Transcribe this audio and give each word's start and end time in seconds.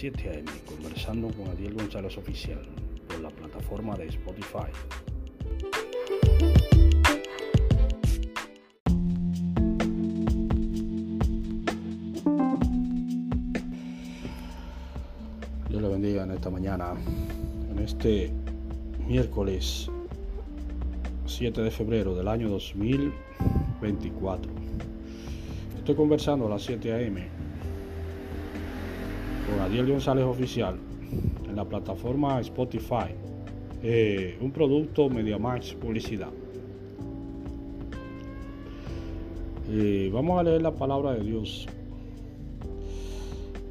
7 0.00 0.30
a.m. 0.30 0.50
conversando 0.64 1.28
con 1.28 1.48
Adiel 1.48 1.74
González 1.74 2.16
Oficial 2.16 2.62
por 3.06 3.20
la 3.20 3.28
plataforma 3.28 3.94
de 3.96 4.06
Spotify. 4.06 4.70
Dios 15.68 15.82
le 15.82 15.88
bendiga 15.88 16.24
en 16.24 16.30
esta 16.30 16.48
mañana, 16.48 16.94
en 17.70 17.78
este 17.80 18.32
miércoles 19.06 19.90
7 21.26 21.60
de 21.60 21.70
febrero 21.70 22.14
del 22.14 22.28
año 22.28 22.48
2024. 22.48 24.50
Estoy 25.76 25.94
conversando 25.94 26.46
a 26.46 26.48
las 26.48 26.62
7 26.62 26.90
a.m. 26.90 27.39
con 29.50 29.60
Adiel 29.60 29.86
González 29.86 30.24
Oficial 30.24 30.76
en 31.48 31.56
la 31.56 31.64
plataforma 31.64 32.40
Spotify, 32.40 33.14
eh, 33.82 34.36
un 34.40 34.52
producto 34.52 35.08
MediaMax 35.08 35.74
Publicidad. 35.74 36.30
Eh, 39.68 40.10
vamos 40.12 40.40
a 40.40 40.42
leer 40.42 40.62
la 40.62 40.72
palabra 40.72 41.14
de 41.14 41.24
Dios 41.24 41.66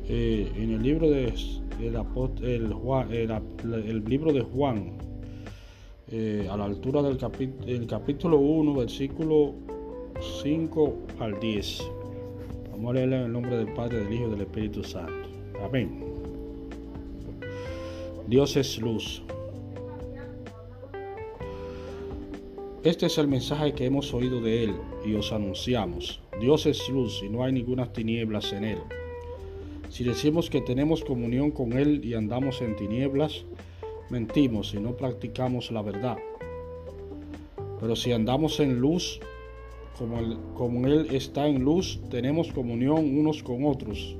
eh, 0.08 0.52
en 0.56 0.72
el 0.72 0.84
libro 0.84 1.10
de 1.10 1.34
el, 1.80 4.04
libro 4.06 4.34
de 4.34 4.42
Juan, 4.42 4.98
a 6.50 6.58
la 6.58 6.66
altura 6.66 7.02
del 7.02 7.18
el 7.68 7.88
capítulo 7.88 8.38
1, 8.38 8.74
versículo 8.74 9.54
5 10.42 10.98
al 11.20 11.40
10. 11.40 11.92
Vamos 12.72 12.92
a 12.92 12.94
leer 12.96 13.14
en 13.14 13.22
el 13.22 13.32
nombre 13.32 13.58
del 13.58 13.74
Padre, 13.74 14.04
del 14.04 14.14
Hijo 14.14 14.28
y 14.28 14.32
del 14.32 14.42
Espíritu 14.42 14.84
Santo. 14.84 15.39
Amén. 15.64 16.04
Dios 18.28 18.56
es 18.56 18.80
luz. 18.80 19.24
Este 22.84 23.08
es 23.08 23.18
el 23.18 23.28
mensaje 23.28 23.74
que 23.74 23.86
hemos 23.86 24.14
oído 24.14 24.40
de 24.42 24.64
Él 24.64 24.76
y 25.06 25.14
os 25.16 25.34
anunciamos. 25.34 26.22
Dios 26.40 26.66
es 26.66 26.88
luz 26.90 27.22
y 27.24 27.30
no 27.30 27.44
hay 27.44 27.52
ninguna 27.52 27.92
tinieblas 27.92 28.54
en 28.54 28.64
Él. 28.64 28.78
Si 29.90 30.04
decimos 30.04 30.50
que 30.50 30.62
tenemos 30.62 31.04
comunión 31.04 31.52
con 31.52 31.74
Él 31.74 32.06
y 32.06 32.14
andamos 32.14 32.62
en 32.62 32.76
tinieblas, 32.76 33.44
mentimos 34.10 34.74
y 34.74 34.80
no 34.80 34.96
practicamos 34.96 35.72
la 35.72 35.82
verdad. 35.82 36.18
Pero 37.80 37.96
si 37.96 38.12
andamos 38.12 38.60
en 38.60 38.80
luz, 38.80 39.20
como 39.98 40.54
como 40.54 40.88
él, 40.88 41.08
está 41.12 41.48
en 41.48 41.64
luz, 41.64 42.00
tenemos 42.10 42.52
comunión 42.52 43.18
unos 43.18 43.44
con 43.44 43.66
otros. 43.66 44.16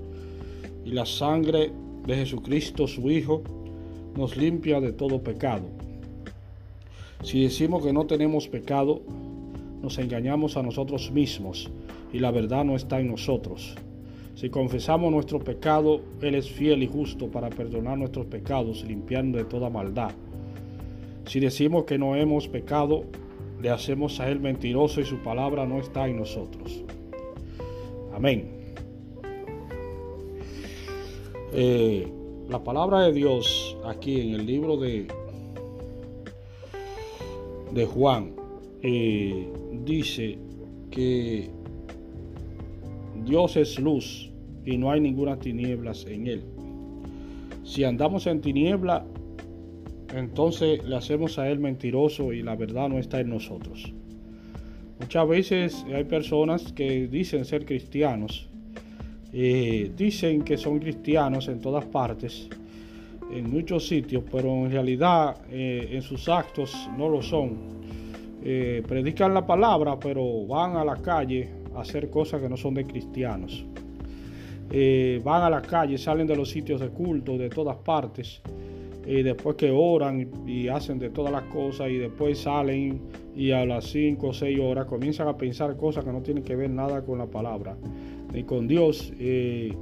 Y 0.86 0.92
la 0.92 1.06
sangre 1.06 1.72
de 2.06 2.16
Jesucristo, 2.16 2.88
su 2.88 3.10
Hijo, 3.12 3.44
nos 4.16 4.38
limpia 4.38 4.82
de 4.82 4.92
todo 4.92 5.22
pecado. 5.22 5.66
Si 7.24 7.44
decimos 7.44 7.84
que 7.84 7.94
no 7.94 8.06
tenemos 8.06 8.48
pecado, 8.48 9.02
nos 9.82 9.98
engañamos 9.98 10.58
a 10.58 10.64
nosotros 10.64 11.12
mismos 11.12 11.70
y 12.14 12.20
la 12.20 12.32
verdad 12.32 12.66
no 12.66 12.76
está 12.76 13.00
en 13.00 13.10
nosotros. 13.10 13.76
Si 14.36 14.50
confesamos 14.50 15.12
nuestro 15.12 15.40
pecado, 15.40 16.02
Él 16.22 16.36
es 16.36 16.50
fiel 16.50 16.82
y 16.82 16.88
justo 16.88 17.28
para 17.28 17.50
perdonar 17.50 17.98
nuestros 17.98 18.26
pecados, 18.28 18.86
limpiando 18.86 19.38
de 19.38 19.44
toda 19.44 19.70
maldad. 19.70 20.12
Si 21.26 21.40
decimos 21.40 21.84
que 21.84 21.98
no 21.98 22.16
hemos 22.16 22.48
pecado, 22.48 23.04
le 23.62 23.70
hacemos 23.70 24.20
a 24.20 24.30
Él 24.30 24.40
mentiroso 24.40 25.02
y 25.02 25.06
su 25.06 25.18
palabra 25.18 25.66
no 25.66 25.80
está 25.80 26.08
en 26.08 26.18
nosotros. 26.18 26.84
Amén. 28.14 28.59
Eh, 31.54 32.08
la 32.48 32.64
palabra 32.64 33.02
de 33.02 33.14
Dios 33.14 33.78
aquí 33.86 34.22
en 34.22 34.36
el 34.36 34.46
libro 34.46 34.78
de, 34.78 35.08
de 37.74 37.86
Juan 37.86 38.34
eh, 38.82 39.48
dice 39.84 40.38
que 40.92 41.50
Dios 43.26 43.58
es 43.58 43.80
luz 43.80 44.32
y 44.66 44.78
no 44.78 44.92
hay 44.92 45.02
ninguna 45.02 45.40
tinieblas 45.40 46.06
en 46.06 46.28
él. 46.28 46.44
Si 47.64 47.84
andamos 47.84 48.28
en 48.28 48.42
tiniebla, 48.42 49.06
entonces 50.16 50.84
le 50.84 50.96
hacemos 50.96 51.38
a 51.40 51.50
él 51.50 51.60
mentiroso 51.60 52.34
y 52.34 52.42
la 52.42 52.56
verdad 52.56 52.90
no 52.90 52.98
está 52.98 53.20
en 53.20 53.30
nosotros. 53.30 53.94
Muchas 55.00 55.28
veces 55.28 55.86
hay 55.94 56.04
personas 56.04 56.74
que 56.74 57.08
dicen 57.08 57.46
ser 57.46 57.66
cristianos, 57.66 58.50
eh, 59.32 59.92
dicen 59.96 60.42
que 60.42 60.58
son 60.58 60.80
cristianos 60.80 61.48
en 61.48 61.60
todas 61.60 61.86
partes, 61.86 62.50
en 63.32 63.52
muchos 63.52 63.88
sitios, 63.88 64.24
pero 64.32 64.50
en 64.66 64.72
realidad 64.72 65.36
eh, 65.52 65.90
en 65.92 66.02
sus 66.02 66.28
actos 66.30 66.90
no 66.98 67.10
lo 67.10 67.22
son. 67.22 67.80
Eh, 68.44 68.82
predican 68.88 69.34
la 69.34 69.46
palabra, 69.46 70.00
pero 70.00 70.46
van 70.48 70.78
a 70.78 70.84
la 70.84 70.96
calle 70.96 71.50
a 71.76 71.82
hacer 71.82 72.10
cosas 72.10 72.42
que 72.42 72.50
no 72.50 72.58
son 72.58 72.74
de 72.74 72.86
cristianos. 72.86 73.66
Van 75.24 75.42
a 75.42 75.50
la 75.50 75.64
calle, 75.64 75.98
salen 75.98 76.28
de 76.28 76.36
los 76.36 76.50
sitios 76.50 76.80
de 76.80 76.90
culto 76.90 77.38
de 77.40 77.50
todas 77.50 77.78
partes, 77.78 78.40
y 79.06 79.24
después 79.24 79.56
que 79.56 79.72
oran 79.72 80.30
y 80.46 80.68
hacen 80.68 81.00
de 81.00 81.10
todas 81.10 81.32
las 81.32 81.44
cosas 81.46 81.90
y 81.90 81.98
después 81.98 82.38
salen 82.38 83.02
y 83.36 83.50
a 83.50 83.66
las 83.66 83.86
5 83.86 84.28
o 84.28 84.34
6 84.34 84.60
horas 84.60 84.86
comienzan 84.86 85.28
a 85.28 85.36
pensar 85.36 85.76
cosas 85.78 86.06
que 86.06 86.12
no 86.12 86.22
tienen 86.22 86.44
que 86.44 86.56
ver 86.56 86.70
nada 86.70 87.02
con 87.02 87.18
la 87.18 87.26
palabra 87.26 87.76
ni 88.34 88.44
con 88.44 88.68
Dios 88.68 89.12
eh, 89.20 89.74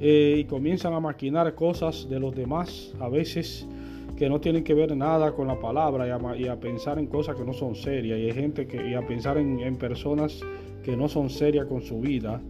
eh, 0.00 0.36
y 0.38 0.44
comienzan 0.44 0.94
a 0.94 1.00
maquinar 1.00 1.54
cosas 1.54 2.08
de 2.08 2.20
los 2.20 2.34
demás 2.34 2.94
a 3.00 3.08
veces 3.08 3.66
que 4.16 4.28
no 4.28 4.40
tienen 4.40 4.64
que 4.64 4.74
ver 4.74 4.96
nada 4.96 5.32
con 5.32 5.46
la 5.46 5.58
palabra 5.58 6.36
y 6.36 6.48
a, 6.48 6.58
pensar 6.58 6.98
en 6.98 7.06
cosas 7.06 7.36
que 7.36 7.44
no 7.44 7.52
son 7.52 7.74
serias 7.74 8.18
y 8.18 8.24
hay 8.24 8.32
gente 8.32 8.66
que 8.66 8.90
y 8.90 8.94
a 8.94 9.06
pensar 9.06 9.38
en, 9.38 9.76
personas 9.76 10.40
que 10.82 10.96
no 10.96 11.08
son 11.08 11.30
serias 11.30 11.66
con 11.66 11.82
su 11.82 12.00
vida 12.00 12.40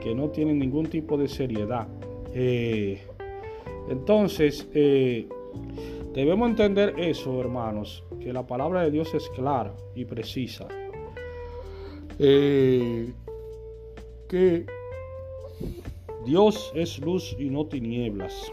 que 0.00 0.14
no 0.14 0.28
tienen 0.30 0.58
ningún 0.58 0.86
tipo 0.86 1.18
de 1.18 1.28
seriedad. 1.28 1.86
Eh, 2.32 3.02
entonces, 3.90 4.66
debemos 4.72 6.48
entender 6.48 6.94
eso, 6.96 7.38
hermanos, 7.38 8.02
que 8.18 8.32
la 8.32 8.46
palabra 8.46 8.82
de 8.82 8.90
Dios 8.90 9.12
es 9.12 9.28
clara 9.30 9.74
y 9.94 10.06
precisa. 10.06 10.68
Que 14.30 14.64
Dios 16.24 16.72
es 16.74 16.98
luz 17.00 17.36
y 17.38 17.50
no 17.50 17.66
tinieblas. 17.66 18.50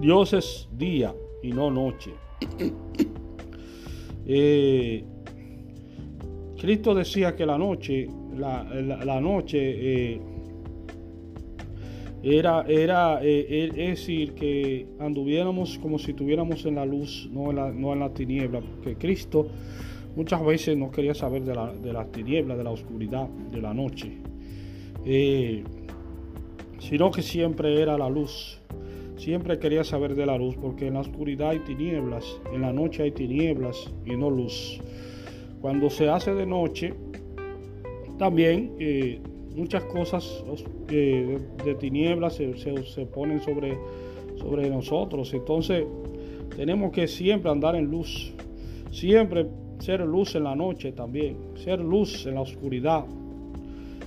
Dios 0.00 0.32
es 0.32 0.68
día 0.72 1.14
y 1.42 1.52
no 1.52 1.70
noche. 1.70 2.10
Cristo 6.60 6.94
decía 6.94 7.36
que 7.36 7.46
la 7.46 7.58
noche 7.58 8.08
la, 8.36 9.20
noche 9.20 9.58
eh, 9.60 10.20
era, 12.22 12.64
era 12.66 13.20
eh, 13.22 13.70
es 13.70 13.76
decir, 13.76 14.32
que 14.34 14.86
anduviéramos 14.98 15.78
como 15.78 15.98
si 15.98 16.10
estuviéramos 16.10 16.64
en 16.64 16.76
la 16.76 16.84
luz, 16.84 17.28
no 17.32 17.50
en 17.50 17.56
la, 17.56 17.70
no 17.70 17.92
en 17.92 18.00
la 18.00 18.12
tiniebla, 18.12 18.60
porque 18.60 18.96
Cristo 18.96 19.48
muchas 20.16 20.44
veces 20.44 20.76
no 20.76 20.90
quería 20.90 21.14
saber 21.14 21.44
de 21.44 21.54
la, 21.54 21.72
de 21.72 21.92
la 21.92 22.06
tiniebla, 22.06 22.56
de 22.56 22.64
la 22.64 22.70
oscuridad, 22.70 23.28
de 23.28 23.60
la 23.60 23.74
noche, 23.74 24.18
eh, 25.04 25.64
sino 26.78 27.10
que 27.10 27.22
siempre 27.22 27.80
era 27.80 27.98
la 27.98 28.08
luz. 28.08 28.60
Siempre 29.16 29.58
quería 29.58 29.84
saber 29.84 30.16
de 30.16 30.26
la 30.26 30.36
luz, 30.36 30.56
porque 30.56 30.88
en 30.88 30.94
la 30.94 31.00
oscuridad 31.00 31.50
hay 31.50 31.60
tinieblas, 31.60 32.40
en 32.52 32.62
la 32.62 32.72
noche 32.72 33.04
hay 33.04 33.12
tinieblas 33.12 33.92
y 34.04 34.16
no 34.16 34.28
luz. 34.28 34.80
Cuando 35.60 35.88
se 35.88 36.08
hace 36.08 36.34
de 36.34 36.44
noche, 36.44 36.94
también 38.18 38.74
eh, 38.78 39.20
muchas 39.54 39.84
cosas 39.84 40.44
eh, 40.90 41.38
de, 41.64 41.74
tinieblas 41.76 42.34
se, 42.34 42.54
se, 42.56 43.06
ponen 43.06 43.40
sobre, 43.40 43.78
sobre 44.36 44.68
nosotros. 44.68 45.32
Entonces 45.32 45.84
tenemos 46.56 46.92
que 46.92 47.06
siempre 47.06 47.50
andar 47.50 47.76
en 47.76 47.86
luz. 47.86 48.32
Siempre 48.90 49.46
ser 49.78 50.00
luz 50.00 50.34
en 50.34 50.44
la 50.44 50.54
noche 50.54 50.92
también. 50.92 51.36
Ser 51.56 51.80
luz 51.80 52.26
en 52.26 52.34
la 52.34 52.40
oscuridad. 52.42 53.04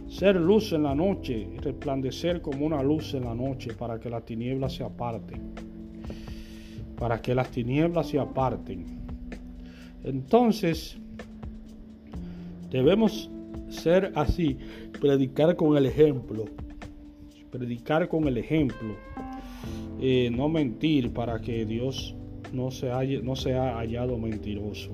Ser 0.08 0.36
luz 0.36 0.74
en 0.74 0.84
la 0.84 0.96
noche. 0.96 1.48
Resplandecer 1.62 2.42
como 2.42 2.66
una 2.66 2.82
luz 2.82 3.14
en 3.14 3.26
la 3.26 3.36
noche 3.36 3.74
para 3.74 4.00
que 4.00 4.10
las 4.10 4.26
tinieblas 4.26 4.74
se 4.74 4.84
aparten. 4.84 5.54
Para 6.98 7.22
que 7.22 7.36
las 7.36 7.50
tinieblas 7.52 8.08
se 8.08 8.20
aparten. 8.20 8.86
Entonces, 10.04 10.98
debemos 12.70 13.30
ser 13.70 14.12
así, 14.16 14.58
predicar 15.00 15.56
con 15.56 15.78
el 15.78 15.86
ejemplo, 15.86 16.46
predicar 17.52 18.08
con 18.08 18.28
el 18.28 18.38
ejemplo, 18.38 18.96
eh, 20.00 20.30
no 20.32 20.48
mentir 20.48 21.12
para 21.12 21.40
que 21.40 21.66
Dios 21.66 22.16
no 22.54 22.72
se, 22.72 22.92
haya, 22.92 23.20
no 23.22 23.36
sea 23.36 23.78
hallado 23.78 24.18
mentiroso. 24.18 24.92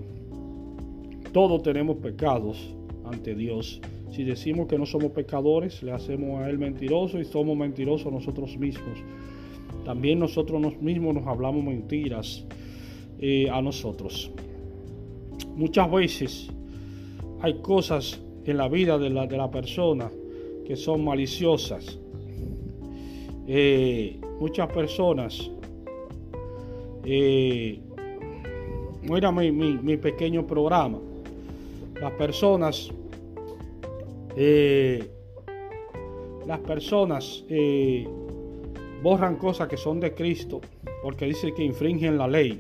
Todos 1.34 1.64
tenemos 1.64 1.98
pecados 1.98 2.74
ante 3.04 3.36
Dios 3.36 3.82
Si 4.12 4.24
decimos 4.24 4.68
que 4.68 4.78
no 4.78 4.86
somos 4.86 5.12
pecadores, 5.12 5.82
le 5.82 5.92
hacemos 5.92 6.40
a 6.40 6.50
Él 6.50 6.60
mentiroso 6.60 7.20
y 7.20 7.26
somos 7.26 7.58
mentirosos 7.58 8.14
nosotros 8.14 8.56
mismos. 8.58 9.00
También 9.86 10.20
nosotros 10.20 10.80
mismos 10.80 11.16
nos 11.16 11.26
hablamos 11.26 11.64
mentiras 11.64 12.46
eh, 13.20 13.50
a 13.50 13.60
nosotros. 13.60 14.32
Muchas 15.56 15.90
veces 15.92 16.48
hay 17.42 17.56
cosas 17.56 18.22
en 18.46 18.58
la 18.58 18.68
vida 18.68 19.00
de 19.00 19.10
la, 19.10 19.26
de 19.26 19.36
la 19.36 19.50
persona 19.50 20.12
que 20.66 20.76
son 20.76 21.04
maliciosas. 21.04 22.00
Eh, 23.48 24.20
muchas 24.40 24.72
personas, 24.72 25.50
eh, 27.04 27.80
mira 29.02 29.32
mi, 29.32 29.52
mi, 29.52 29.98
pequeño 29.98 30.46
programa, 30.48 31.00
las 32.04 32.12
personas, 32.12 32.92
eh, 34.36 35.10
las 36.46 36.60
personas 36.60 37.46
eh, 37.48 38.06
borran 39.02 39.38
cosas 39.38 39.70
que 39.70 39.78
son 39.78 40.02
de 40.02 40.14
Cristo 40.14 40.60
porque 41.02 41.26
dice 41.26 41.54
que 41.54 41.64
infringen 41.64 42.18
la 42.18 42.28
ley. 42.28 42.60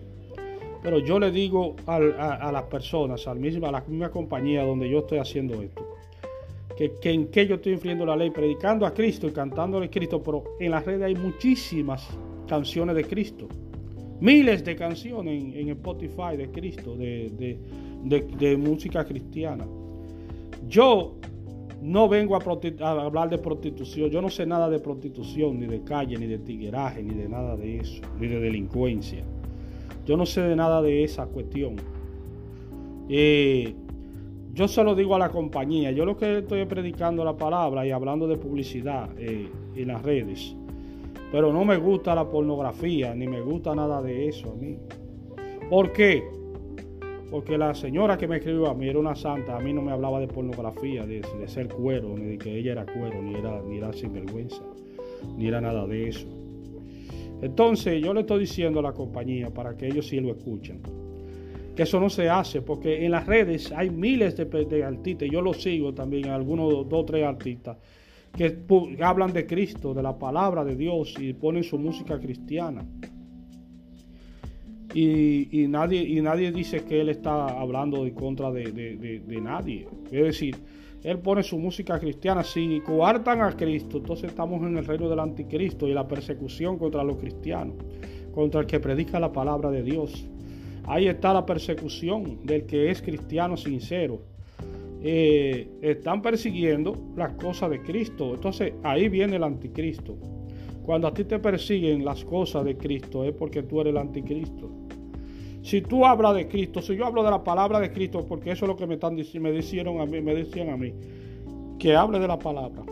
Pero 0.81 1.00
yo 1.00 1.19
le 1.19 1.30
digo 1.30 1.75
a, 1.88 2.00
las 2.00 2.63
personas, 2.63 3.28
al 3.28 3.40
mismo, 3.40 3.68
a 3.68 3.72
la 3.74 3.81
misma 3.81 4.10
compañía 4.10 4.63
donde 4.63 4.90
yo 4.90 5.00
estoy 5.00 5.18
haciendo 5.18 5.62
esto, 5.62 5.86
que, 6.78 6.94
en 7.04 7.28
que 7.28 7.46
yo 7.46 7.56
estoy 7.56 7.74
infringiendo 7.74 8.06
la 8.06 8.16
ley, 8.16 8.30
predicando 8.30 8.86
a 8.86 8.94
Cristo 8.94 9.28
y 9.28 9.31
cantándole 9.31 9.88
a 9.88 9.89
Cristo, 9.89 10.24
pero 10.24 10.44
en 10.57 10.72
las 10.72 10.86
redes 10.86 11.04
hay 11.04 11.16
muchísimas 11.16 12.07
canciones 12.48 12.96
de 12.96 13.04
Cristo. 13.04 13.50
Miles 14.22 14.63
de 14.63 14.78
canciones 14.78 15.44
en, 15.54 15.68
Spotify 15.68 16.38
de 16.38 16.50
Cristo, 16.50 16.96
de, 16.96 17.60
música 18.58 19.06
cristiana. 19.06 19.66
Yo 20.68 21.16
no 21.84 22.08
vengo 22.08 22.36
a, 22.36 23.04
hablar 23.04 23.30
de 23.30 23.38
prostitución. 23.38 24.10
Yo 24.10 24.22
no 24.22 24.30
sé 24.30 24.46
nada 24.46 24.70
de 24.70 24.80
prostitución, 24.80 25.60
ni 25.60 25.68
de 25.68 25.84
calle, 25.84 26.18
ni 26.18 26.28
de 26.28 26.40
tigueraje, 26.40 27.04
ni 27.04 27.14
de 27.14 27.28
nada 27.28 27.58
de 27.58 27.78
eso, 27.78 28.02
ni 28.20 28.28
de 28.28 28.40
delincuencia. 28.40 29.24
Yo 30.06 30.16
no 30.16 30.26
sé 30.26 30.42
de 30.42 30.56
nada 30.56 30.82
de 30.82 31.04
esa 31.04 31.26
cuestión. 31.26 31.76
Eh, 33.10 33.76
yo 34.54 34.68
solo 34.68 34.96
digo 34.96 35.16
a 35.16 35.20
la 35.20 35.30
compañía, 35.30 35.92
yo 35.92 36.06
lo 36.06 36.16
que 36.16 36.40
estoy 36.40 36.66
predicando 36.66 37.26
la 37.26 37.36
palabra 37.36 37.86
y 37.86 37.92
hablando 37.92 38.28
de 38.28 38.38
publicidad 38.38 39.10
eh, 39.18 39.50
en 39.76 39.88
las 39.88 40.02
redes, 40.04 40.56
pero 41.32 41.52
no 41.52 41.66
me 41.66 41.78
gusta 41.78 42.16
la 42.16 42.30
pornografía, 42.30 43.14
ni 43.14 43.28
me 43.28 43.42
gusta 43.42 43.76
nada 43.76 44.02
de 44.02 44.30
eso 44.30 44.52
a 44.52 44.56
mí. 44.56 44.78
¿Por 45.70 45.92
qué? 45.92 46.24
Porque 47.34 47.58
la 47.58 47.74
señora 47.74 48.16
que 48.16 48.28
me 48.28 48.38
escribió 48.38 48.68
a 48.68 48.76
mí 48.76 48.88
era 48.88 49.00
una 49.00 49.16
santa, 49.16 49.58
a 49.58 49.60
mí 49.60 49.74
no 49.74 49.82
me 49.82 49.92
hablaba 49.92 50.20
de 50.20 50.28
pornografía, 50.28 51.04
de, 51.04 51.24
ser 51.48 51.68
cuero, 51.68 52.16
ni 52.16 52.26
de 52.26 52.38
que 52.38 52.56
ella 52.56 52.74
era 52.74 52.86
cuero, 52.86 53.24
ni 53.24 53.34
era, 53.34 53.60
ni 53.64 53.80
era 53.80 53.92
sinvergüenza, 53.92 54.62
ni 55.36 55.48
era 55.48 55.60
nada 55.60 55.88
de 55.88 56.10
eso. 56.10 56.28
Entonces 57.42 58.04
yo 58.04 58.14
le 58.14 58.20
estoy 58.20 58.42
diciendo 58.42 58.82
a 58.82 58.84
la 58.84 58.94
compañía 58.94 59.50
para 59.50 59.76
que 59.76 59.88
ellos 59.88 60.06
sí 60.06 60.20
lo 60.20 60.30
escuchen 60.30 60.84
que 61.76 61.82
eso 61.82 62.00
no 62.00 62.08
se 62.08 62.30
hace, 62.30 62.62
porque 62.62 63.04
en 63.04 63.10
las 63.10 63.26
redes 63.26 63.72
hay 63.72 63.90
miles 63.90 64.38
de, 64.38 64.84
artistas, 64.84 65.28
yo 65.28 65.42
lo 65.42 65.56
sigo 65.56 65.92
también, 65.92 66.28
algunos 66.30 66.88
dos 66.88 67.02
o 67.02 67.04
tres 67.06 67.26
artistas, 67.26 67.78
que 68.38 68.60
hablan 69.02 69.34
de 69.34 69.48
Cristo, 69.48 69.92
de 69.96 70.04
la 70.04 70.20
palabra 70.20 70.64
de 70.64 70.76
Dios 70.76 71.16
y 71.20 71.34
ponen 71.34 71.64
su 71.64 71.80
música 71.80 72.20
cristiana. 72.20 72.86
Y, 74.94 75.66
nadie, 75.69 76.04
y 76.04 76.22
nadie 76.22 76.51
dice 76.51 76.84
que 76.84 77.01
él 77.01 77.10
está 77.10 77.48
hablando 77.48 78.06
en 78.06 78.13
contra 78.13 78.51
de, 78.51 78.72
de, 78.72 79.42
nadie. 79.42 79.88
Es 80.12 80.24
decir, 80.24 80.56
él 81.04 81.19
pone 81.19 81.42
su 81.42 81.57
música 81.57 82.00
cristiana. 82.00 82.44
Si 82.44 82.80
coartan 82.81 83.42
a 83.42 83.56
Cristo, 83.56 83.98
entonces 83.98 84.30
estamos 84.30 84.62
en 84.62 84.78
el 84.78 84.86
reino 84.86 85.10
del 85.10 85.19
anticristo 85.19 85.88
y 85.88 85.94
la 85.94 86.07
persecución 86.07 86.78
contra 86.78 87.04
los 87.04 87.18
cristianos, 87.18 87.75
contra 88.34 88.62
el 88.62 88.68
que 88.68 88.80
predica 88.80 89.19
la 89.19 89.31
palabra 89.31 89.72
de 89.72 89.81
Dios. 89.81 90.28
Ahí 90.86 91.07
está 91.07 91.34
la 91.34 91.46
persecución 91.46 92.46
del 92.46 92.66
que 92.66 92.92
es 92.92 93.01
cristiano 93.01 93.57
sincero. 93.57 94.22
Eh, 95.01 95.68
están 95.81 96.22
persiguiendo 96.22 96.96
las 97.18 97.34
cosas 97.34 97.72
de 97.72 97.81
Cristo. 97.81 98.36
Entonces 98.36 98.74
ahí 98.84 99.10
viene 99.10 99.38
el 99.38 99.44
anticristo. 99.44 100.18
Cuando 100.84 101.07
a 101.07 101.13
ti 101.13 101.24
te 101.24 101.39
persiguen 101.39 102.04
las 102.04 102.25
cosas 102.25 102.66
de 102.66 102.78
Cristo 102.78 103.24
es 103.24 103.34
porque 103.34 103.63
tú 103.63 103.81
eres 103.81 103.92
el 103.92 103.98
anticristo. 103.98 104.83
Si 105.63 105.81
tú 105.81 106.06
hablas 106.06 106.36
de 106.36 106.50
Cristo, 106.50 106.81
si 106.81 106.94
yo 106.98 107.06
hablo 107.06 107.24
de 107.24 107.31
la 107.31 107.42
palabra 107.42 107.80
de 107.80 107.94
Cristo, 107.94 108.25
porque 108.27 108.51
eso 108.51 108.65
es 108.65 108.69
lo 108.69 108.75
que 108.75 108.86
me 108.86 108.95
están 108.95 109.15
me 109.15 109.21
a 109.21 110.06
mí, 110.06 110.21
me 110.21 110.36
decían 110.36 110.69
a 110.69 110.75
mí, 110.75 110.94
que 111.80 111.95
hable 111.95 112.19
de 112.19 112.27
la 112.27 112.38
palabra 112.38 112.83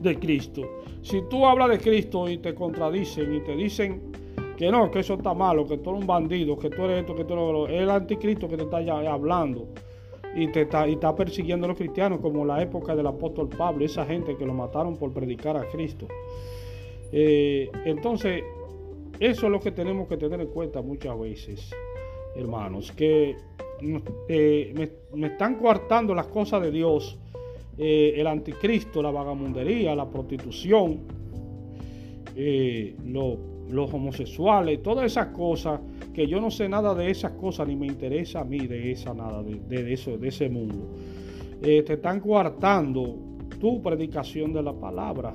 de 0.00 0.18
Cristo. 0.20 0.62
Si 1.02 1.22
tú 1.28 1.44
hablas 1.44 1.70
de 1.70 1.78
Cristo 1.78 2.28
y 2.28 2.38
te 2.38 2.54
contradicen 2.54 3.34
y 3.34 3.40
te 3.40 3.56
dicen 3.56 4.12
que 4.56 4.70
no, 4.70 4.88
que 4.88 5.00
eso 5.00 5.14
está 5.14 5.34
malo, 5.34 5.66
que 5.66 5.78
tú 5.78 5.90
eres 5.90 6.02
un 6.02 6.06
bandido, 6.06 6.56
que 6.56 6.70
tú 6.70 6.84
eres 6.84 7.00
esto, 7.00 7.16
que 7.16 7.24
tú 7.24 7.66
eres 7.66 7.82
el 7.82 7.90
anticristo 7.90 8.48
que 8.48 8.56
te 8.56 8.62
está 8.62 8.80
ya 8.80 9.12
hablando 9.12 9.66
y 10.36 10.46
te 10.52 10.62
está, 10.62 10.86
y 10.86 10.92
está 10.92 11.16
persiguiendo 11.16 11.64
a 11.64 11.68
los 11.70 11.76
cristianos, 11.76 12.20
como 12.20 12.44
la 12.44 12.62
época 12.62 12.94
del 12.94 13.08
apóstol 13.08 13.48
Pablo, 13.48 13.84
esa 13.84 14.06
gente 14.06 14.36
que 14.36 14.46
lo 14.46 14.54
mataron 14.54 14.96
por 14.96 15.12
predicar 15.12 15.56
a 15.56 15.66
Cristo. 15.66 16.06
Eh, 17.10 17.68
entonces, 17.84 18.44
eso 19.20 19.46
es 19.46 19.52
lo 19.52 19.60
que 19.60 19.70
tenemos 19.70 20.08
que 20.08 20.16
tener 20.16 20.40
en 20.40 20.48
cuenta 20.48 20.82
muchas 20.82 21.18
veces, 21.18 21.70
hermanos, 22.36 22.92
que 22.92 23.36
eh, 24.28 24.90
me, 25.14 25.26
están 25.26 25.56
coartando 25.56 26.14
las 26.14 26.26
cosas 26.26 26.62
de 26.62 26.70
Dios, 26.70 27.18
eh, 27.78 28.14
el 28.16 28.26
anticristo, 28.26 29.02
la 29.02 29.10
vagamundería, 29.10 29.94
la 29.94 30.08
prostitución, 30.08 31.00
lo 33.06 33.54
los 33.70 33.92
homosexuales, 33.92 34.82
todas 34.82 35.06
esas 35.06 35.28
cosas, 35.28 35.80
que 36.12 36.26
yo 36.26 36.40
no 36.40 36.50
sé 36.50 36.68
nada 36.68 36.94
de 36.94 37.10
esas 37.10 37.32
cosas, 37.32 37.66
ni 37.66 37.76
me 37.76 37.86
interesa 37.86 38.40
a 38.40 38.44
mí 38.44 38.66
de 38.66 38.92
esa 38.92 39.14
nada, 39.14 39.42
de, 39.42 39.92
eso, 39.92 40.16
de 40.16 40.28
ese 40.28 40.48
mundo. 40.48 40.86
Eh, 41.62 41.82
te 41.82 41.94
están 41.94 42.20
coartando 42.20 43.16
tu 43.58 43.82
predicación 43.82 44.52
de 44.52 44.62
la 44.62 44.72
palabra 44.72 45.34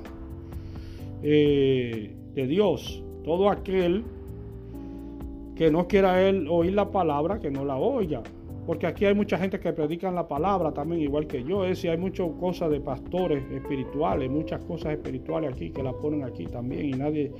eh, 1.22 2.14
de 2.34 2.46
Dios. 2.46 3.02
Todo 3.24 3.50
aquel 3.50 4.04
que 5.54 5.70
no 5.70 5.86
quiera 5.86 6.26
él 6.26 6.46
oír 6.48 6.72
la 6.72 6.90
palabra, 6.90 7.38
que 7.38 7.50
no 7.50 7.64
la 7.64 7.76
oiga. 7.76 8.22
Porque 8.66 8.86
aquí 8.86 9.04
hay 9.04 9.14
mucha 9.14 9.36
gente 9.36 9.58
que 9.58 9.72
predican 9.72 10.14
la 10.14 10.28
palabra 10.28 10.72
también, 10.72 11.02
igual 11.02 11.26
que 11.26 11.42
yo. 11.42 11.64
Es 11.64 11.70
decir, 11.70 11.90
hay 11.90 11.98
muchas 11.98 12.28
cosas 12.38 12.70
de 12.70 12.80
pastores 12.80 13.42
espirituales, 13.50 14.30
muchas 14.30 14.62
cosas 14.64 14.92
espirituales 14.92 15.52
aquí 15.52 15.70
que 15.70 15.82
la 15.82 15.92
ponen 15.92 16.24
aquí 16.24 16.46
también 16.46 16.86
y 16.86 16.92
nadie 16.92 17.32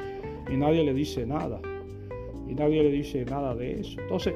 y 0.50 0.56
nadie 0.56 0.84
le 0.84 0.92
dice 0.92 1.24
nada. 1.26 1.60
Y 2.48 2.54
nadie 2.54 2.82
le 2.82 2.90
dice 2.90 3.24
nada 3.24 3.54
de 3.54 3.80
eso. 3.80 4.00
Entonces, 4.00 4.34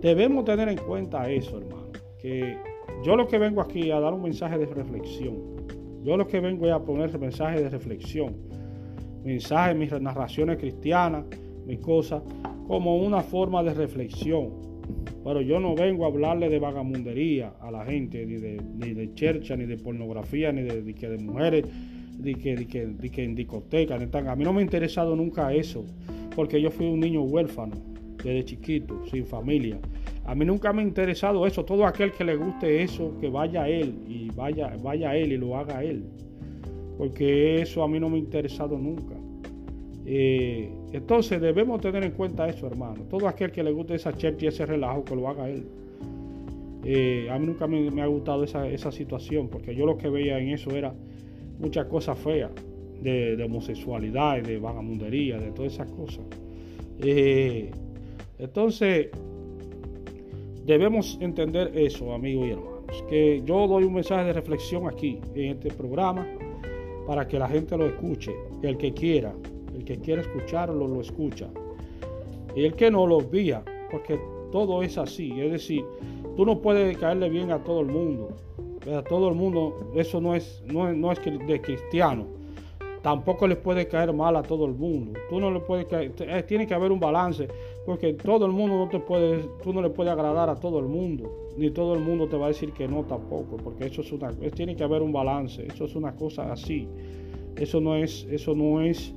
debemos 0.00 0.44
tener 0.44 0.68
en 0.68 0.78
cuenta 0.78 1.28
eso, 1.28 1.58
hermano. 1.58 1.88
Que 2.20 2.56
yo 3.02 3.16
lo 3.16 3.26
que 3.26 3.38
vengo 3.38 3.60
aquí 3.60 3.90
a 3.90 3.98
dar 3.98 4.14
un 4.14 4.22
mensaje 4.22 4.58
de 4.58 4.66
reflexión. 4.66 5.36
Yo 6.04 6.16
lo 6.16 6.26
que 6.26 6.40
vengo 6.40 6.66
es 6.66 6.72
a 6.72 6.80
poner 6.84 7.18
mensaje 7.18 7.60
de 7.60 7.68
reflexión. 7.68 8.36
Mensajes, 9.24 9.76
mis 9.76 9.92
narraciones 10.00 10.58
cristianas, 10.58 11.24
mis 11.66 11.78
cosas, 11.78 12.22
como 12.66 12.96
una 12.96 13.20
forma 13.20 13.62
de 13.62 13.74
reflexión. 13.74 14.50
Pero 15.24 15.40
yo 15.40 15.60
no 15.60 15.74
vengo 15.74 16.04
a 16.04 16.08
hablarle 16.08 16.48
de 16.48 16.58
vagamundería 16.58 17.54
a 17.60 17.70
la 17.70 17.84
gente, 17.84 18.26
ni 18.26 18.34
de, 18.34 18.60
ni 18.74 18.92
de 18.92 19.06
ni 19.56 19.66
de 19.66 19.76
pornografía, 19.76 20.52
ni 20.52 20.62
de, 20.62 20.82
de 20.82 21.18
mujeres 21.18 21.66
de 22.18 22.34
que, 22.34 22.56
de 22.56 22.66
que, 22.66 22.86
de 22.86 23.10
que 23.10 23.24
en 23.24 23.34
discoteca. 23.34 23.94
A 23.94 24.36
mí 24.36 24.44
no 24.44 24.52
me 24.52 24.60
ha 24.60 24.62
interesado 24.62 25.14
nunca 25.14 25.52
eso, 25.52 25.84
porque 26.34 26.60
yo 26.60 26.70
fui 26.70 26.86
un 26.86 27.00
niño 27.00 27.22
huérfano 27.22 27.76
desde 28.22 28.44
chiquito, 28.44 29.04
sin 29.10 29.26
familia. 29.26 29.78
A 30.24 30.34
mí 30.34 30.44
nunca 30.44 30.72
me 30.72 30.82
ha 30.82 30.84
interesado 30.84 31.46
eso. 31.46 31.64
Todo 31.64 31.84
aquel 31.86 32.12
que 32.12 32.24
le 32.24 32.36
guste 32.36 32.82
eso, 32.82 33.16
que 33.20 33.28
vaya 33.28 33.64
a 33.64 33.68
él 33.68 33.94
y 34.06 34.30
vaya, 34.30 34.76
vaya 34.82 35.10
a 35.10 35.16
él 35.16 35.32
y 35.32 35.36
lo 35.36 35.56
haga 35.56 35.82
él. 35.82 36.04
Porque 36.98 37.62
eso 37.62 37.82
a 37.82 37.88
mí 37.88 37.98
no 37.98 38.08
me 38.08 38.16
ha 38.16 38.20
interesado 38.20 38.78
nunca. 38.78 39.14
Eh, 40.04 40.70
entonces 40.92 41.40
debemos 41.40 41.80
tener 41.80 42.02
en 42.04 42.12
cuenta 42.12 42.48
eso, 42.48 42.66
hermano. 42.66 43.04
Todo 43.08 43.28
aquel 43.28 43.50
que 43.50 43.62
le 43.62 43.72
guste 43.72 43.94
esa 43.94 44.12
chercha 44.12 44.44
y 44.44 44.48
ese 44.48 44.66
relajo, 44.66 45.04
que 45.04 45.16
lo 45.16 45.28
haga 45.28 45.48
él. 45.48 45.64
Eh, 46.84 47.28
a 47.30 47.38
mí 47.38 47.46
nunca 47.46 47.66
me, 47.66 48.02
ha 48.02 48.06
gustado 48.06 48.44
esa, 48.44 48.66
esa 48.66 48.90
situación, 48.90 49.48
porque 49.48 49.74
yo 49.74 49.86
lo 49.86 49.96
que 49.96 50.08
veía 50.08 50.38
en 50.38 50.50
eso 50.50 50.70
era 50.70 50.92
muchas 51.58 51.86
cosas 51.86 52.18
feas 52.18 52.50
de, 53.00 53.42
homosexualidad, 53.44 54.42
de 54.42 54.58
vagamundería, 54.58 55.38
de 55.38 55.52
todas 55.52 55.74
esas 55.74 55.90
cosas. 55.92 56.24
Eh, 57.00 57.70
entonces, 58.38 59.08
debemos 60.66 61.18
entender 61.20 61.72
eso, 61.76 62.12
amigos 62.12 62.46
y 62.48 62.50
hermanos, 62.50 63.04
que 63.08 63.42
yo 63.44 63.66
doy 63.66 63.84
un 63.84 63.94
mensaje 63.94 64.24
de 64.24 64.32
reflexión 64.32 64.88
aquí 64.88 65.18
en 65.34 65.52
este 65.52 65.70
programa 65.70 66.26
para 67.06 67.26
que 67.26 67.38
la 67.38 67.48
gente 67.48 67.76
lo 67.76 67.86
escuche, 67.86 68.34
el 68.62 68.76
que 68.76 68.92
quiera, 68.92 69.32
el 69.74 69.84
que 69.84 69.98
quiera 69.98 70.22
escucharlo, 70.22 70.86
lo 70.86 71.00
escucha. 71.00 71.48
Y 72.54 72.64
el 72.64 72.74
que 72.74 72.90
no 72.90 73.06
lo 73.06 73.20
vía, 73.20 73.62
porque 73.90 74.20
todo 74.50 74.82
es 74.82 74.98
así, 74.98 75.40
es 75.40 75.50
decir, 75.50 75.84
tú 76.36 76.44
no 76.44 76.60
puedes 76.60 76.96
caerle 76.98 77.28
bien 77.28 77.50
a 77.50 77.62
todo 77.64 77.80
el 77.80 77.86
mundo. 77.86 78.28
A 78.92 79.02
todo 79.02 79.28
el 79.28 79.34
mundo, 79.34 79.92
eso 79.94 80.20
no 80.20 80.34
es, 80.34 80.62
no 80.66 80.92
no 80.92 81.12
es 81.12 81.20
de 81.24 81.60
cristiano. 81.60 82.26
Tampoco 83.02 83.48
le 83.48 83.56
puede 83.56 83.88
caer 83.88 84.12
mal 84.12 84.36
a 84.36 84.42
todo 84.42 84.64
el 84.64 84.74
mundo. 84.74 85.18
Tú 85.28 85.40
no 85.40 85.50
le 85.50 85.60
puedes 85.60 85.86
caer, 85.86 86.12
eh, 86.20 86.42
tiene 86.44 86.66
que 86.66 86.74
haber 86.74 86.92
un 86.92 87.00
balance, 87.00 87.48
porque 87.84 88.14
todo 88.14 88.46
el 88.46 88.52
mundo 88.52 88.76
no 88.76 88.88
te 88.88 89.00
puede, 89.00 89.40
tú 89.62 89.72
no 89.72 89.82
le 89.82 89.90
puedes 89.90 90.12
agradar 90.12 90.48
a 90.48 90.54
todo 90.54 90.78
el 90.78 90.86
mundo, 90.86 91.30
ni 91.56 91.70
todo 91.70 91.94
el 91.94 92.00
mundo 92.00 92.28
te 92.28 92.36
va 92.36 92.46
a 92.46 92.48
decir 92.48 92.72
que 92.72 92.88
no 92.88 93.04
tampoco, 93.04 93.56
porque 93.56 93.86
eso 93.86 94.00
es 94.00 94.12
una, 94.12 94.30
tiene 94.54 94.74
que 94.76 94.84
haber 94.84 95.02
un 95.02 95.12
balance. 95.12 95.66
Eso 95.66 95.84
es 95.84 95.94
una 95.94 96.14
cosa 96.14 96.52
así. 96.52 96.88
Eso 97.56 97.80
no 97.80 97.96
es, 97.96 98.26
eso 98.30 98.54
no 98.54 98.80
es 98.80 99.12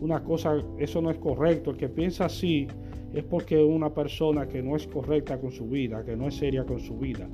una 0.00 0.22
cosa, 0.22 0.62
eso 0.78 1.00
no 1.00 1.10
es 1.10 1.18
correcto. 1.18 1.70
El 1.70 1.76
que 1.76 1.88
piensa 1.88 2.26
así 2.26 2.66
es 3.12 3.24
porque 3.24 3.62
una 3.62 3.92
persona 3.92 4.48
que 4.48 4.62
no 4.62 4.76
es 4.76 4.86
correcta 4.86 5.40
con 5.40 5.52
su 5.52 5.66
vida, 5.66 6.04
que 6.04 6.16
no 6.16 6.28
es 6.28 6.34
seria 6.34 6.64
con 6.64 6.80
su 6.80 6.98
vida. 6.98 7.28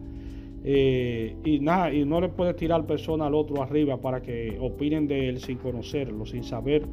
Eh, 0.64 1.37
y 1.45 1.61
nada, 1.61 1.92
y 1.92 2.04
no 2.04 2.21
le 2.21 2.28
puede 2.28 2.52
tirar 2.54 2.85
persona 2.85 3.26
al 3.26 3.35
otro 3.35 3.62
arriba 3.62 4.00
para 4.00 4.21
que 4.21 4.57
opinen 4.61 5.07
de 5.07 5.28
él 5.28 5.40
sin 5.40 5.59
conocerlo, 5.59 6.26
sin 6.26 6.42
saber 6.42 6.85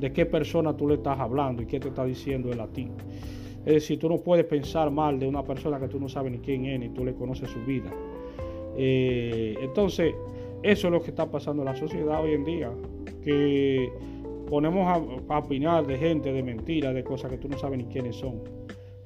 de 0.00 0.12
qué 0.12 0.26
persona 0.26 0.76
tú 0.76 0.88
le 0.88 0.94
estás 0.94 1.18
hablando 1.18 1.62
y 1.62 1.66
qué 1.66 1.78
te 1.78 1.88
está 1.88 2.04
diciendo 2.04 2.52
él 2.52 2.60
a 2.60 2.66
ti. 2.66 2.88
Es 3.64 3.74
decir, 3.74 3.98
tú 3.98 4.08
no 4.08 4.18
puedes 4.18 4.44
pensar 4.44 4.90
mal 4.90 5.18
de 5.18 5.26
una 5.26 5.44
persona 5.44 5.78
que 5.78 5.88
tú 5.88 6.00
no 6.00 6.08
sabes 6.08 6.32
ni 6.32 6.38
quién 6.38 6.66
es, 6.66 6.80
ni 6.80 6.88
tú 6.88 7.04
le 7.04 7.14
conoces 7.14 7.48
su 7.48 7.60
vida. 7.64 7.92
Eh, 8.76 9.56
entonces, 9.60 10.14
eso 10.62 10.88
es 10.88 10.92
lo 10.92 11.00
que 11.00 11.10
está 11.10 11.30
pasando 11.30 11.62
en 11.62 11.66
la 11.66 11.76
sociedad 11.76 12.22
hoy 12.22 12.32
en 12.32 12.44
día, 12.44 12.70
que 13.22 13.92
ponemos 14.48 14.86
a, 14.86 15.38
opinar 15.38 15.86
de 15.86 15.96
gente, 15.96 16.32
de 16.32 16.42
mentiras, 16.42 16.94
de 16.94 17.04
cosas 17.04 17.30
que 17.30 17.38
tú 17.38 17.48
no 17.48 17.56
sabes 17.56 17.78
ni 17.78 17.84
quiénes 17.84 18.16
son. 18.16 18.40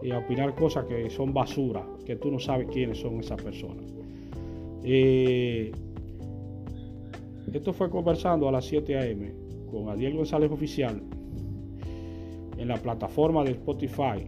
Y 0.02 0.10
a 0.10 0.18
opinar 0.18 0.54
cosas 0.54 0.84
que 0.86 1.08
son 1.10 1.32
basura, 1.32 1.86
que 2.04 2.16
tú 2.16 2.30
no 2.30 2.38
sabes 2.38 2.68
quiénes 2.70 2.98
son 2.98 3.20
esas 3.20 3.42
personas. 3.42 3.84
Eh, 4.84 5.72
esto 7.52 7.72
fue 7.72 7.90
conversando 7.90 8.48
a 8.48 8.52
las 8.52 8.64
7 8.66 8.96
a.m. 8.98 9.32
con 9.70 9.88
Adiel 9.88 10.14
González 10.16 10.50
Oficial 10.50 11.02
en 12.58 12.68
la 12.68 12.76
plataforma 12.76 13.44
de 13.44 13.52
Spotify. 13.52 14.26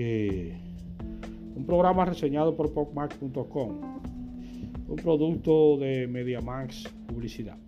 Eh, 0.00 0.56
un 1.56 1.66
programa 1.66 2.04
reseñado 2.04 2.56
por 2.56 2.72
popmax.com, 2.72 3.80
un 4.88 4.96
producto 4.96 5.76
de 5.76 6.06
MediaMax 6.06 6.84
Publicidad. 7.08 7.58